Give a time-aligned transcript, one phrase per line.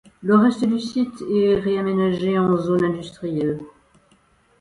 [0.23, 3.59] Le reste du site est réaménagé en zone industrielle.